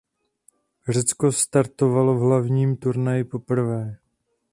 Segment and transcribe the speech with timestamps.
[0.89, 3.97] Řecko startovalo v hlavním turnaji poprvé.